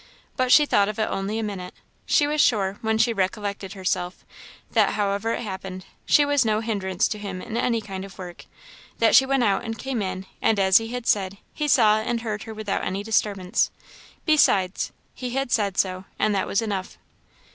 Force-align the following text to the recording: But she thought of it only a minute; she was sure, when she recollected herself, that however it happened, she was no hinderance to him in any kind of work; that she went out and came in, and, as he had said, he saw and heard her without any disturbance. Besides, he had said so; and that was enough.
But 0.35 0.51
she 0.51 0.65
thought 0.65 0.89
of 0.89 0.97
it 0.97 1.05
only 1.09 1.37
a 1.37 1.43
minute; 1.43 1.75
she 2.07 2.25
was 2.25 2.41
sure, 2.41 2.79
when 2.81 2.97
she 2.97 3.13
recollected 3.13 3.73
herself, 3.73 4.25
that 4.71 4.93
however 4.93 5.33
it 5.33 5.41
happened, 5.43 5.85
she 6.07 6.25
was 6.25 6.43
no 6.43 6.59
hinderance 6.61 7.07
to 7.09 7.19
him 7.19 7.39
in 7.39 7.55
any 7.55 7.81
kind 7.81 8.03
of 8.03 8.17
work; 8.17 8.45
that 8.97 9.13
she 9.13 9.27
went 9.27 9.43
out 9.43 9.63
and 9.63 9.77
came 9.77 10.01
in, 10.01 10.25
and, 10.41 10.57
as 10.57 10.77
he 10.79 10.87
had 10.87 11.05
said, 11.05 11.37
he 11.53 11.67
saw 11.67 11.99
and 11.99 12.21
heard 12.21 12.41
her 12.49 12.53
without 12.55 12.83
any 12.83 13.03
disturbance. 13.03 13.69
Besides, 14.25 14.91
he 15.13 15.35
had 15.37 15.51
said 15.51 15.77
so; 15.77 16.05
and 16.17 16.33
that 16.33 16.47
was 16.47 16.63
enough. 16.63 16.97